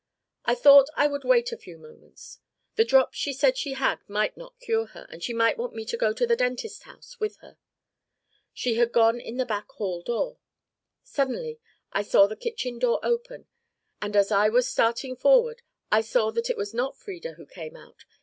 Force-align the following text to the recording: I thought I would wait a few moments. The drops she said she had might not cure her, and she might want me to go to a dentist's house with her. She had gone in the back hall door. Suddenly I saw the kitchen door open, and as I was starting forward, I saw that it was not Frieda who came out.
I 0.45 0.55
thought 0.55 0.87
I 0.95 1.05
would 1.05 1.23
wait 1.23 1.51
a 1.51 1.57
few 1.57 1.77
moments. 1.77 2.39
The 2.75 2.83
drops 2.83 3.19
she 3.19 3.33
said 3.33 3.55
she 3.55 3.73
had 3.73 3.99
might 4.09 4.35
not 4.35 4.59
cure 4.59 4.87
her, 4.87 5.05
and 5.11 5.21
she 5.21 5.31
might 5.31 5.59
want 5.59 5.75
me 5.75 5.85
to 5.85 5.95
go 5.95 6.11
to 6.11 6.23
a 6.23 6.35
dentist's 6.35 6.81
house 6.85 7.19
with 7.19 7.37
her. 7.41 7.59
She 8.51 8.77
had 8.77 8.91
gone 8.91 9.19
in 9.19 9.37
the 9.37 9.45
back 9.45 9.69
hall 9.73 10.01
door. 10.01 10.39
Suddenly 11.03 11.59
I 11.93 12.01
saw 12.01 12.25
the 12.25 12.35
kitchen 12.35 12.79
door 12.79 12.99
open, 13.03 13.45
and 14.01 14.15
as 14.15 14.31
I 14.31 14.49
was 14.49 14.67
starting 14.67 15.15
forward, 15.15 15.61
I 15.91 16.01
saw 16.01 16.31
that 16.31 16.49
it 16.49 16.57
was 16.57 16.73
not 16.73 16.97
Frieda 16.97 17.33
who 17.33 17.45
came 17.45 17.75
out. 17.75 18.03